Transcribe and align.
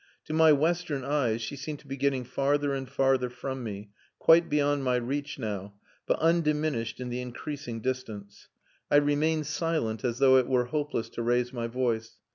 To 0.25 0.33
my 0.33 0.51
western 0.51 1.03
eyes 1.03 1.43
she 1.43 1.55
seemed 1.55 1.77
to 1.81 1.87
be 1.87 1.95
getting 1.95 2.23
farther 2.23 2.73
and 2.73 2.89
farther 2.89 3.29
from 3.29 3.63
me, 3.63 3.91
quite 4.17 4.49
beyond 4.49 4.83
my 4.83 4.95
reach 4.95 5.37
now, 5.37 5.75
but 6.07 6.17
undiminished 6.17 6.99
in 6.99 7.09
the 7.09 7.21
increasing 7.21 7.81
distance. 7.81 8.47
I 8.89 8.95
remained 8.95 9.45
silent 9.45 10.03
as 10.03 10.17
though 10.17 10.37
it 10.37 10.47
were 10.47 10.65
hopeless 10.65 11.07
to 11.09 11.21
raise 11.21 11.53
my 11.53 11.67
voice. 11.67 12.15